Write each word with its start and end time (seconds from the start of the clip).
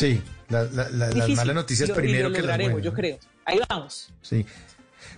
Sí, 0.00 0.22
las 0.48 1.28
malas 1.36 1.54
noticias 1.54 1.90
primero 1.90 2.32
que 2.32 2.40
las 2.40 2.56
buenas. 2.56 2.82
Yo 2.82 2.94
creo. 2.94 3.18
Ahí 3.44 3.60
vamos. 3.68 4.10
Sí. 4.22 4.46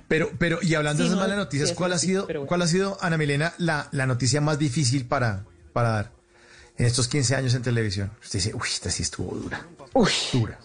Pero, 0.09 0.31
pero, 0.39 0.59
y 0.61 0.75
hablando 0.75 1.03
de 1.03 1.09
esas 1.09 1.21
malas 1.21 1.37
noticias, 1.37 1.73
¿cuál 1.73 1.93
ha 1.93 1.99
sido, 1.99 2.27
cuál 2.47 2.63
ha 2.63 2.67
sido, 2.67 2.99
Ana 3.01 3.17
Milena, 3.17 3.53
la, 3.59 3.89
la 3.93 4.07
noticia 4.07 4.41
más 4.41 4.59
difícil 4.59 5.07
para, 5.07 5.45
para 5.73 5.91
dar 5.91 6.11
en 6.77 6.87
estos 6.87 7.07
15 7.09 7.37
años 7.37 7.55
en 7.55 7.63
televisión? 7.63 8.11
Usted 8.21 8.41
dice, 8.41 8.55
uy, 8.55 8.63
esta 8.65 8.91
sí 8.91 9.03
estuvo 9.03 9.35
dura. 9.37 9.65
Uy. 9.95 10.11
Dura. 10.33 10.59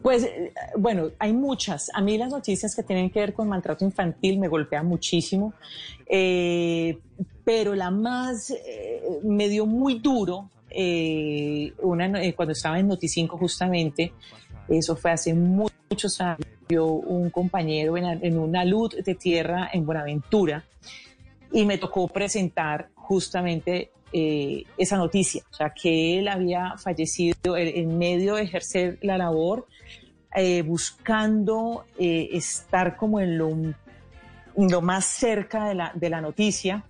Pues 0.00 0.26
bueno, 0.76 1.10
hay 1.18 1.32
muchas. 1.32 1.90
A 1.94 2.00
mí 2.00 2.16
las 2.16 2.30
noticias 2.30 2.74
que 2.74 2.82
tienen 2.82 3.10
que 3.10 3.20
ver 3.20 3.34
con 3.34 3.48
maltrato 3.48 3.84
infantil 3.84 4.38
me 4.38 4.48
golpean 4.48 4.86
muchísimo, 4.86 5.54
eh, 6.06 6.98
pero 7.44 7.74
la 7.74 7.90
más 7.90 8.50
eh, 8.50 9.02
me 9.22 9.48
dio 9.48 9.66
muy 9.66 10.00
duro 10.00 10.50
eh, 10.74 11.72
una, 11.82 12.10
cuando 12.34 12.52
estaba 12.52 12.78
en 12.78 12.88
Noticinco 12.88 13.38
justamente, 13.38 14.12
eso 14.68 14.96
fue 14.96 15.10
hace 15.10 15.34
muchos 15.34 16.20
años, 16.20 16.46
un 16.70 17.30
compañero 17.30 17.96
en, 17.96 18.38
una 18.38 18.64
luz 18.64 18.96
de 19.04 19.14
tierra 19.14 19.68
en 19.72 19.84
Buenaventura 19.84 20.64
y 21.52 21.66
me 21.66 21.76
tocó 21.76 22.08
presentar 22.08 22.88
justamente 22.94 23.90
esa 24.12 24.96
noticia, 24.98 25.42
o 25.50 25.54
sea, 25.54 25.70
que 25.70 26.18
él 26.18 26.28
había 26.28 26.74
fallecido 26.76 27.56
en 27.56 27.96
medio 27.98 28.34
de 28.34 28.42
ejercer 28.42 28.98
la 29.00 29.16
labor 29.16 29.66
eh, 30.34 30.62
buscando 30.62 31.84
eh, 31.98 32.30
estar 32.32 32.96
como 32.96 33.20
en 33.20 33.36
lo, 33.36 33.50
lo, 34.56 34.80
más 34.80 35.04
cerca 35.04 35.66
de 35.66 35.74
la, 35.74 35.92
de 35.94 36.08
la 36.08 36.22
noticia. 36.22 36.84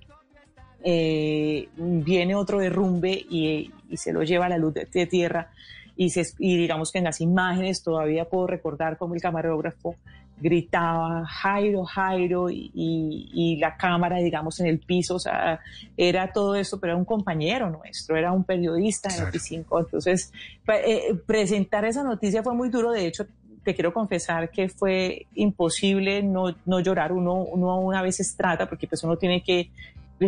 Eh, 0.84 1.68
viene 1.76 2.34
otro 2.34 2.58
derrumbe 2.58 3.12
y, 3.12 3.70
se 3.94 4.12
lo 4.12 4.22
lleva 4.22 4.46
a 4.46 4.48
la 4.48 4.58
luz 4.58 4.74
de, 4.74 5.06
tierra 5.06 5.50
y, 5.96 6.10
se, 6.10 6.26
y 6.38 6.56
digamos 6.56 6.90
que 6.90 6.98
en 6.98 7.04
las 7.04 7.20
imágenes 7.20 7.82
todavía 7.82 8.24
puedo 8.24 8.46
recordar 8.46 8.96
cómo 8.96 9.14
el 9.14 9.20
camarógrafo 9.20 9.96
gritaba 10.42 11.24
Jairo, 11.26 11.84
Jairo 11.84 12.48
y, 12.50 13.56
la 13.60 13.76
cámara, 13.76 14.16
digamos, 14.16 14.58
en 14.60 14.66
el 14.66 14.80
piso, 14.80 15.16
o 15.16 15.18
sea, 15.18 15.60
era 15.96 16.32
todo 16.32 16.56
eso, 16.56 16.80
pero 16.80 16.94
era 16.94 16.98
un 16.98 17.04
compañero 17.04 17.70
nuestro, 17.70 18.16
era 18.16 18.32
un 18.32 18.42
periodista 18.42 19.08
de 19.08 19.20
Noticinco, 19.20 19.78
entonces 19.78 20.32
eh, 20.66 21.14
presentar 21.26 21.84
esa 21.84 22.02
noticia 22.02 22.42
fue 22.42 22.54
muy 22.54 22.70
duro, 22.70 22.90
de 22.90 23.06
hecho, 23.06 23.26
te 23.62 23.74
quiero 23.74 23.92
confesar 23.92 24.50
que 24.50 24.68
fue 24.68 25.26
imposible 25.34 26.22
no, 26.24 26.52
no 26.66 26.80
llorar, 26.80 27.12
uno, 27.12 27.34
uno 27.34 27.78
una 27.78 28.02
veces 28.02 28.34
trata, 28.36 28.68
porque 28.68 28.88
pues 28.88 29.04
uno 29.04 29.16
tiene 29.16 29.42
que 29.42 29.70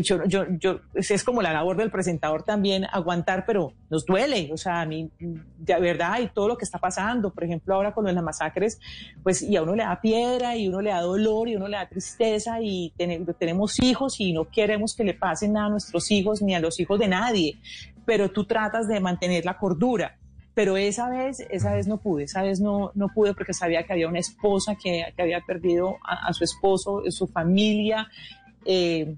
yo, 0.01 0.25
yo, 0.27 0.45
yo, 0.59 0.81
es 0.95 1.25
como 1.25 1.43
la 1.43 1.53
labor 1.53 1.77
del 1.77 1.91
presentador 1.91 2.43
también 2.43 2.87
aguantar, 2.91 3.45
pero 3.47 3.73
nos 3.91 4.05
duele, 4.05 4.51
o 4.53 4.57
sea, 4.57 4.81
a 4.81 4.87
mí, 4.87 5.11
de 5.19 5.81
verdad, 5.81 6.21
y 6.21 6.29
todo 6.29 6.49
lo 6.49 6.57
que 6.57 6.65
está 6.65 6.79
pasando, 6.79 7.33
por 7.33 7.45
ejemplo, 7.45 7.75
ahora 7.75 7.93
con 7.93 8.05
las 8.05 8.25
masacres, 8.25 8.79
pues, 9.23 9.43
y 9.43 9.57
a 9.57 9.63
uno 9.63 9.75
le 9.75 9.85
da 9.85 10.01
piedra, 10.01 10.57
y 10.57 10.69
uno 10.69 10.81
le 10.81 10.91
da 10.91 11.01
dolor, 11.01 11.49
y 11.49 11.57
uno 11.57 11.69
le 11.69 11.77
da 11.77 11.89
tristeza, 11.89 12.61
y 12.61 12.93
tenemos 13.39 13.83
hijos, 13.83 14.21
y 14.21 14.33
no 14.33 14.49
queremos 14.49 14.95
que 14.95 15.05
le 15.05 15.15
pasen 15.15 15.53
nada 15.53 15.67
a 15.67 15.71
nuestros 15.71 16.11
hijos, 16.11 16.43
ni 16.43 16.55
a 16.55 16.61
los 16.61 16.79
hijos 16.81 16.99
de 16.99 17.09
nadie, 17.09 17.59
pero 18.05 18.31
tú 18.31 18.45
tratas 18.45 18.89
de 18.89 19.01
mantener 19.01 19.45
la 19.45 19.59
cordura. 19.59 20.17
Pero 20.55 20.77
esa 20.77 21.11
vez, 21.11 21.41
esa 21.51 21.75
vez 21.75 21.89
no 21.89 21.99
pude, 21.99 22.25
esa 22.25 22.43
vez 22.43 22.61
no, 22.61 22.93
no 22.95 23.09
pude 23.09 23.35
porque 23.35 23.53
sabía 23.53 23.83
que 23.83 23.93
había 23.93 24.07
una 24.07 24.21
esposa 24.21 24.77
que, 24.81 25.05
que 25.17 25.23
había 25.23 25.41
perdido 25.41 25.97
a, 26.05 26.33
su 26.33 26.45
esposo, 26.45 27.03
su 27.09 27.27
familia, 27.27 28.09
eh, 28.65 29.17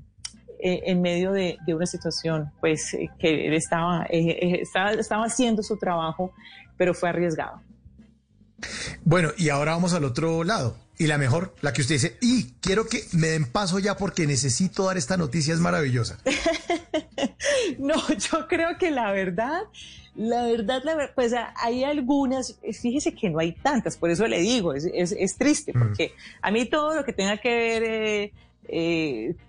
eh, 0.61 0.83
en 0.87 1.03
medio 1.03 1.33
de, 1.33 1.59
una 1.69 1.87
situación, 1.87 2.53
pues 2.61 2.95
eh, 2.95 3.11
que 3.19 3.47
él 3.47 3.55
estaba, 3.55 4.07
eh, 4.11 4.61
estaba, 4.61 4.93
estaba 4.93 5.25
haciendo 5.25 5.63
su 5.63 5.77
trabajo, 5.77 6.33
pero 6.77 6.95
fue 6.95 7.09
arriesgado. 7.09 7.61
Bueno, 9.05 9.31
y 9.37 9.51
ahora 9.51 9.73
vamos 9.73 9.93
al 9.93 10.05
otro 10.05 10.45
lado. 10.45 10.77
Y 10.99 11.09
la 11.09 11.19
mejor, 11.19 11.55
la 11.61 11.75
que 11.75 11.83
usted 11.83 11.97
dice, 11.97 12.17
y 12.23 12.53
quiero 12.61 12.87
que 12.87 13.05
me 13.13 13.29
den 13.29 13.45
paso 13.45 13.79
ya 13.79 13.99
porque 13.99 14.27
necesito 14.27 14.87
dar 14.87 14.97
esta 14.97 15.19
noticia, 15.19 15.53
es 15.53 15.61
maravillosa. 15.61 16.19
no, 17.79 17.97
yo 18.09 18.49
creo 18.49 18.79
que 18.79 18.91
la 18.91 19.13
verdad, 19.13 19.61
la 20.15 20.45
verdad, 20.45 20.83
la 20.85 21.11
pues 21.15 21.35
hay 21.57 21.85
algunas, 21.85 22.59
fíjese 22.81 23.15
que 23.15 23.29
no 23.29 23.41
hay 23.41 23.53
tantas, 23.53 23.99
por 23.99 24.11
eso 24.11 24.27
le 24.27 24.41
digo, 24.41 24.73
es, 24.73 24.87
es, 24.87 25.37
triste, 25.37 25.73
mm. 25.75 25.79
porque 25.79 26.15
a 26.41 26.51
mí 26.51 26.65
todo 26.65 26.95
lo 26.95 27.05
que 27.05 27.13
tenga 27.13 27.37
que 27.37 27.51
ver 27.51 27.83
eh, 27.85 28.33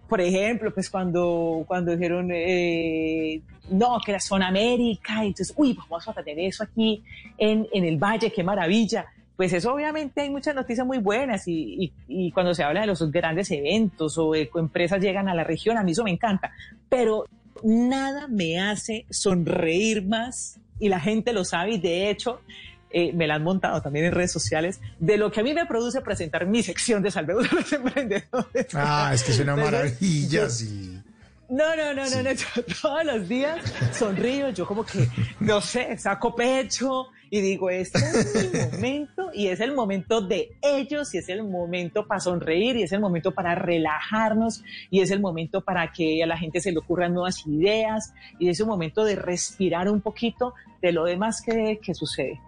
por 0.07 0.22
ejemplo, 0.22 0.73
pues 0.73 0.89
cuando, 0.89 1.63
cuando 1.67 1.91
dijeron, 1.91 2.29
eh, 2.31 3.41
no, 3.69 4.00
que 4.03 4.11
era 4.11 4.19
zona 4.19 4.47
América, 4.47 5.23
entonces, 5.23 5.53
uy, 5.57 5.78
vamos 5.89 6.07
a 6.07 6.13
tener 6.13 6.39
eso 6.39 6.63
aquí 6.63 7.03
en, 7.38 7.67
en 7.73 7.83
el 7.83 7.97
Valle, 7.97 8.31
qué 8.31 8.44
maravilla. 8.44 9.06
Pues 9.38 9.53
eso 9.53 9.72
obviamente 9.72 10.22
hay 10.22 10.31
muchas 10.31 10.56
noticias 10.56 10.85
muy 10.85 10.97
buenas 10.97 11.44
y, 11.45 11.94
cuando 12.33 12.56
se 12.56 12.63
habla 12.63 12.81
de 12.81 12.88
los 12.88 13.11
grandes 13.11 13.51
eventos 13.51 14.17
o 14.17 14.33
empresas 14.33 15.00
llegan 15.00 15.29
a 15.29 15.35
la 15.35 15.44
región, 15.44 15.77
a 15.77 15.83
mí 15.83 15.91
eso 15.91 16.03
me 16.03 16.09
encanta, 16.09 16.51
pero 16.89 17.25
nada 17.63 18.27
me 18.27 18.59
hace 18.59 19.06
sonreír 19.11 20.03
más 20.03 20.59
y 20.79 20.89
la 20.89 21.00
gente 21.00 21.33
lo 21.33 21.45
sabe 21.45 21.73
y 21.73 21.77
de 21.79 22.09
hecho 22.09 22.41
eh, 22.90 23.12
me 23.14 23.28
la 23.28 23.36
han 23.36 23.44
montado 23.44 23.81
también 23.81 24.06
en 24.06 24.12
redes 24.12 24.31
sociales, 24.31 24.80
de 25.00 25.18
lo 25.18 25.31
que 25.31 25.42
a 25.42 25.44
mí 25.44 25.53
me 25.53 25.66
produce 25.66 26.02
presentar 26.02 26.46
mi 26.46 26.64
sección 26.64 27.03
de 27.03 27.12
Salvemos 27.12 27.52
a 27.52 27.56
los 27.56 27.74
Emprendedores. 27.74 28.68
Ah, 28.74 29.12
es 29.14 29.24
que 29.24 29.31
es 29.31 29.40
una 29.40 29.56
maravilla, 29.56 30.50
sí. 30.50 31.02
No, 31.50 31.78
no, 31.78 31.94
no, 31.94 32.09
no, 32.09 32.24
no, 32.24 32.31
yo 32.34 32.46
todos 32.81 33.06
los 33.06 33.30
días 33.30 33.59
sonrío, 33.94 34.50
yo 34.50 34.68
como 34.68 34.86
que, 34.86 35.08
no 35.40 35.62
sé, 35.62 35.98
saco 35.98 36.36
pecho 36.36 37.08
y 37.30 37.40
digo, 37.40 37.70
este 37.70 38.00
es 38.00 38.53
mi 38.53 38.59
momento 38.72 39.30
y 39.34 39.48
es 39.48 39.62
el 39.62 39.74
momento 39.74 40.19
de 40.19 40.58
ellos 40.62 41.14
y 41.14 41.19
es 41.19 41.30
el 41.30 41.46
momento 41.46 42.06
para 42.06 42.19
sonreír 42.19 42.75
y 42.75 42.84
es 42.84 42.92
el 42.92 43.00
momento 43.00 43.34
para 43.34 43.56
relajarnos 43.56 44.62
y 44.90 45.00
es 45.00 45.09
el 45.09 45.22
momento 45.22 45.62
para 45.62 45.94
que 45.94 46.22
a 46.22 46.28
la 46.28 46.38
gente 46.38 46.59
se 46.59 46.74
le 46.74 46.80
ocurran 46.80 47.14
nuevas 47.14 47.48
ideas 47.48 48.14
y 48.40 48.50
es 48.50 48.59
un 48.59 48.68
momento 48.68 49.06
de 49.06 49.16
respirar 49.16 49.90
un 49.90 50.02
poquito 50.02 50.54
de 50.81 50.92
lo 50.92 51.06
demás 51.06 51.42
que, 51.42 51.80
que 51.81 51.94
sucede. 51.94 52.42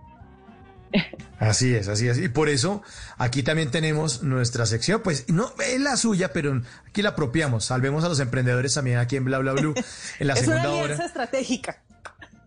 Así 1.40 1.74
es, 1.74 1.88
así 1.88 2.08
es. 2.08 2.18
Y 2.18 2.30
por 2.30 2.50
eso 2.50 2.82
aquí 3.18 3.44
también 3.44 3.72
tenemos 3.72 4.24
nuestra 4.24 4.66
sección, 4.66 5.02
pues 5.02 5.26
no 5.30 5.54
es 5.66 5.80
la 5.80 5.96
suya, 5.98 6.34
pero 6.34 6.62
aquí 6.88 7.02
la 7.02 7.10
apropiamos. 7.10 7.66
Salvemos 7.66 8.04
a 8.04 8.10
los 8.10 8.20
emprendedores 8.20 8.74
también 8.74 8.98
aquí 8.98 9.16
en 9.16 9.26
Bla 9.26 9.40
Bla 9.40 9.54
Blue 9.54 9.74
en 10.20 10.28
la 10.28 10.36
segunda 10.38 10.72
hora. 10.72 10.94
Es 10.94 11.00
estratégica. 11.00 11.82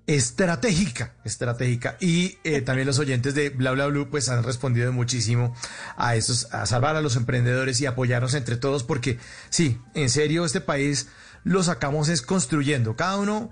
Estratégica, 0.06 1.14
estratégica. 1.24 1.96
Y 2.00 2.38
eh, 2.44 2.60
también 2.62 2.86
los 2.86 2.98
oyentes 2.98 3.34
de 3.34 3.50
Bla 3.50 3.70
Bla 3.70 3.86
Blue 3.86 4.10
pues 4.10 4.28
han 4.28 4.42
respondido 4.42 4.92
muchísimo 4.92 5.54
a 5.96 6.16
esos, 6.16 6.52
a 6.52 6.66
salvar 6.66 6.96
a 6.96 7.00
los 7.00 7.16
emprendedores 7.16 7.80
y 7.80 7.86
apoyarnos 7.86 8.34
entre 8.34 8.56
todos, 8.56 8.82
porque 8.82 9.18
sí, 9.48 9.80
en 9.94 10.10
serio, 10.10 10.44
este 10.44 10.60
país 10.60 11.08
lo 11.44 11.62
sacamos 11.62 12.08
es 12.08 12.22
construyendo. 12.22 12.96
Cada 12.96 13.16
uno 13.16 13.50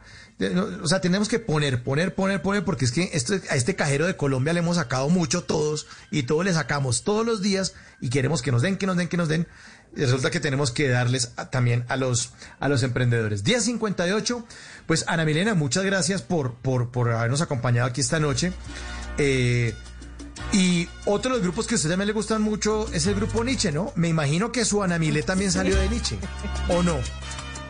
o 0.82 0.88
sea, 0.88 1.00
tenemos 1.00 1.28
que 1.28 1.38
poner, 1.38 1.82
poner, 1.82 2.14
poner, 2.14 2.40
poner, 2.40 2.64
porque 2.64 2.86
es 2.86 2.92
que 2.92 3.10
esto, 3.12 3.34
a 3.50 3.56
este 3.56 3.76
cajero 3.76 4.06
de 4.06 4.16
Colombia 4.16 4.52
le 4.52 4.60
hemos 4.60 4.76
sacado 4.76 5.08
mucho 5.10 5.44
todos 5.44 5.86
y 6.10 6.22
todos 6.22 6.44
le 6.44 6.52
sacamos 6.54 7.04
todos 7.04 7.26
los 7.26 7.42
días 7.42 7.74
y 8.00 8.08
queremos 8.08 8.40
que 8.40 8.50
nos 8.50 8.62
den, 8.62 8.76
que 8.76 8.86
nos 8.86 8.96
den, 8.96 9.08
que 9.08 9.16
nos 9.18 9.28
den. 9.28 9.46
Resulta 9.94 10.30
que 10.30 10.40
tenemos 10.40 10.70
que 10.70 10.88
darles 10.88 11.32
también 11.50 11.84
a 11.88 11.96
los, 11.96 12.32
a 12.58 12.68
los 12.68 12.82
emprendedores. 12.84 13.44
Día 13.44 13.60
58, 13.60 14.46
pues 14.86 15.04
Ana 15.08 15.24
Milena, 15.24 15.54
muchas 15.54 15.84
gracias 15.84 16.22
por, 16.22 16.54
por, 16.54 16.90
por 16.90 17.10
habernos 17.10 17.42
acompañado 17.42 17.88
aquí 17.88 18.00
esta 18.00 18.20
noche. 18.20 18.52
Eh, 19.18 19.74
y 20.52 20.88
otro 21.04 21.32
de 21.32 21.38
los 21.38 21.42
grupos 21.42 21.66
que 21.66 21.74
a 21.74 21.76
usted 21.76 21.90
también 21.90 22.06
le 22.06 22.12
gustan 22.12 22.40
mucho 22.40 22.86
es 22.92 23.06
el 23.06 23.14
grupo 23.14 23.44
Nietzsche, 23.44 23.72
¿no? 23.72 23.92
Me 23.94 24.08
imagino 24.08 24.52
que 24.52 24.64
su 24.64 24.82
Ana 24.82 24.98
Milé 24.98 25.22
también 25.22 25.52
salió 25.52 25.76
de 25.76 25.88
Nietzsche, 25.88 26.18
¿o 26.68 26.82
no? 26.82 26.96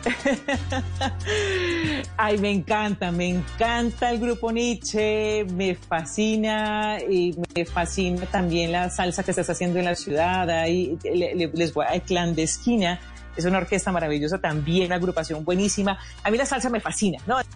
Ay, 2.17 2.37
me 2.37 2.51
encanta, 2.51 3.11
me 3.11 3.29
encanta 3.29 4.11
el 4.11 4.19
grupo 4.19 4.51
Nietzsche, 4.51 5.45
me 5.45 5.75
fascina 5.75 6.97
y 6.99 7.35
me 7.55 7.65
fascina 7.65 8.25
también 8.25 8.71
la 8.71 8.89
salsa 8.89 9.23
que 9.23 9.33
se 9.33 9.41
está 9.41 9.53
haciendo 9.53 9.79
en 9.79 9.85
la 9.85 9.95
ciudad. 9.95 10.49
Ahí 10.49 10.97
les 11.03 11.73
voy 11.73 11.85
a 11.87 11.99
clandestina. 11.99 12.99
Es 13.35 13.45
una 13.45 13.59
orquesta 13.59 13.91
maravillosa 13.91 14.39
también, 14.39 14.87
una 14.87 14.95
agrupación 14.95 15.45
buenísima. 15.45 15.97
A 16.23 16.31
mí 16.31 16.37
la 16.37 16.45
salsa 16.45 16.69
me 16.69 16.79
fascina, 16.79 17.19
¿no? 17.27 17.39
Es 17.39 17.47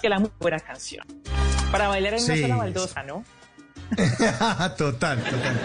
que 0.00 0.08
la 0.08 0.18
muy 0.18 0.30
buena 0.38 0.60
canción. 0.60 1.04
Para 1.72 1.88
bailar 1.88 2.14
en 2.14 2.24
una 2.24 2.36
sola 2.36 2.56
baldosa, 2.56 3.02
¿no? 3.02 3.24
total, 4.76 5.18
total. 5.18 5.60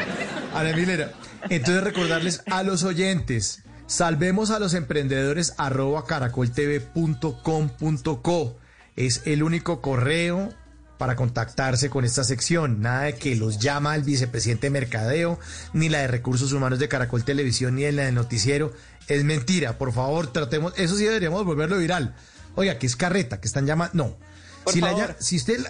Ana 0.56 0.76
Milera, 0.76 1.12
entonces 1.50 1.84
recordarles 1.84 2.42
a 2.50 2.64
los 2.64 2.84
oyentes 2.84 3.64
Salvemos 3.88 4.50
a 4.50 4.60
los 4.60 4.74
emprendedores 4.74 5.54
arroba 5.58 6.06
caracoltv.com.co. 6.06 8.58
Es 8.96 9.22
el 9.26 9.44
único 9.44 9.82
correo 9.82 10.52
para 10.98 11.16
contactarse 11.16 11.92
con 11.92 12.04
esta 12.04 12.24
sección. 12.24 12.82
Nada 12.82 13.04
de 13.04 13.16
que 13.16 13.36
los 13.36 13.60
llama 13.60 13.96
el 13.96 14.02
vicepresidente 14.02 14.66
de 14.68 14.72
Mercadeo, 14.72 15.40
ni 15.74 15.90
la 15.90 16.00
de 16.00 16.08
Recursos 16.08 16.52
Humanos 16.52 16.80
de 16.80 16.88
Caracol 16.88 17.24
Televisión, 17.24 17.76
ni 17.76 17.92
la 17.92 18.06
de 18.06 18.12
Noticiero. 18.12 18.74
Es 19.08 19.24
mentira. 19.24 19.78
Por 19.78 19.94
favor, 19.94 20.34
tratemos. 20.34 20.74
Eso 20.78 20.96
sí 20.96 21.04
deberíamos 21.04 21.46
volverlo 21.46 21.78
viral. 21.78 22.16
Oiga, 22.56 22.80
que 22.80 22.88
es 22.88 22.96
carreta, 22.96 23.40
que 23.40 23.48
están 23.48 23.68
llamando. 23.68 23.94
No. 23.94 24.18
si, 24.72 24.82
la, 24.82 25.16
si 25.20 25.36
usted 25.36 25.64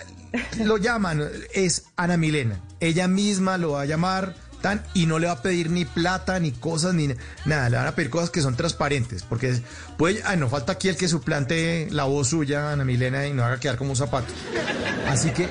lo 0.63 0.77
llaman, 0.77 1.21
es 1.53 1.83
Ana 1.97 2.15
Milena. 2.15 2.61
Ella 2.79 3.09
misma 3.09 3.57
lo 3.57 3.71
va 3.71 3.81
a 3.81 3.85
llamar 3.85 4.38
tan, 4.62 4.84
y 4.94 5.06
no 5.06 5.19
le 5.19 5.28
va 5.28 5.34
a 5.34 5.42
pedir 5.42 5.69
ni 5.69 5.86
plata, 5.86 6.40
ni 6.40 6.52
cosas, 6.52 6.94
ni 6.94 7.10
nada. 7.46 7.69
Le 7.69 7.78
van 7.78 7.88
a 7.88 7.96
pedir 7.96 8.10
cosas 8.10 8.30
que 8.30 8.42
son 8.42 8.56
transparentes. 8.56 9.24
Porque 9.24 9.60
puede, 9.98 10.22
ay, 10.25 10.38
no 10.38 10.50
falta 10.50 10.74
aquí 10.74 10.90
el 10.90 10.98
que 10.98 11.07
suplante 11.07 11.88
la 11.92 12.06
voz 12.06 12.30
suya, 12.30 12.72
Ana 12.72 12.86
Milena, 12.86 13.28
y 13.28 13.34
no 13.34 13.44
haga 13.44 13.60
quedar 13.60 13.78
como 13.78 13.92
un 13.92 13.96
zapato. 13.96 14.34
Así 15.07 15.31
que 15.31 15.48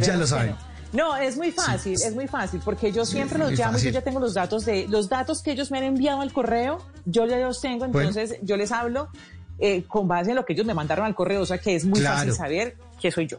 ya 0.00 0.16
lo 0.16 0.26
saben. 0.26 0.54
No, 0.92 1.16
es 1.16 1.38
muy 1.38 1.52
fácil, 1.52 1.94
es 1.94 2.14
muy 2.14 2.28
fácil, 2.28 2.60
porque 2.62 2.92
yo 2.92 3.06
siempre 3.06 3.38
los 3.38 3.52
llamo 3.52 3.78
y 3.78 3.82
yo 3.82 3.90
ya 3.90 4.02
tengo 4.02 4.20
los 4.20 4.34
datos 4.34 4.66
de 4.66 4.86
los 4.88 5.08
datos 5.08 5.42
que 5.42 5.52
ellos 5.52 5.70
me 5.70 5.78
han 5.78 5.84
enviado 5.84 6.20
al 6.20 6.32
correo, 6.32 6.84
yo 7.06 7.26
ya 7.26 7.38
los 7.38 7.62
tengo, 7.62 7.86
entonces 7.86 8.36
yo 8.42 8.58
les 8.58 8.72
hablo 8.72 9.08
eh, 9.58 9.84
con 9.88 10.06
base 10.06 10.30
en 10.30 10.36
lo 10.36 10.44
que 10.44 10.52
ellos 10.52 10.66
me 10.66 10.74
mandaron 10.74 11.06
al 11.06 11.14
correo, 11.14 11.40
o 11.40 11.46
sea 11.46 11.58
que 11.58 11.74
es 11.76 11.86
muy 11.86 12.00
fácil 12.00 12.34
saber 12.34 12.76
que 13.00 13.10
soy 13.10 13.26
yo. 13.26 13.38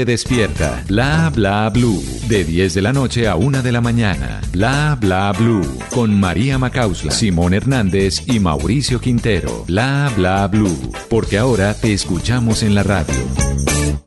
despierta. 0.05 0.83
Bla 0.87 1.31
Bla 1.33 1.69
Blue. 1.69 2.03
De 2.27 2.43
10 2.43 2.73
de 2.73 2.81
la 2.81 2.93
noche 2.93 3.27
a 3.27 3.35
1 3.35 3.61
de 3.61 3.71
la 3.71 3.81
mañana. 3.81 4.41
Bla 4.51 4.97
Bla 4.99 5.31
Blue. 5.31 5.65
Con 5.91 6.19
María 6.19 6.57
Macausla, 6.57 7.11
Simón 7.11 7.53
Hernández 7.53 8.23
y 8.27 8.39
Mauricio 8.39 8.99
Quintero. 8.99 9.65
Bla 9.67 10.11
Bla 10.15 10.47
Blue. 10.47 10.91
Porque 11.09 11.37
ahora 11.37 11.73
te 11.73 11.93
escuchamos 11.93 12.63
en 12.63 12.75
la 12.75 12.83
radio. 12.83 14.01